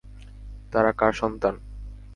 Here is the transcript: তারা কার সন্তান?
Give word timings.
তারা 0.73 0.91
কার 0.91 1.13
সন্তান? 1.13 1.55